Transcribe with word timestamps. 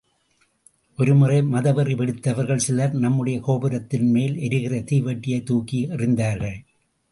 ஒருமுறை 0.97 1.41
மதவெறி 1.41 1.95
பிடித்தவர்கள் 1.95 2.57
சிலர் 2.57 2.93
நம்முடைய 2.93 3.39
கோபுரத்தின்மேல் 3.39 4.39
எரிகிற 4.39 4.79
தீவட்டியைத் 4.79 5.43
தூக்கி 5.43 5.87
எறிந்தார்கள். 5.89 6.57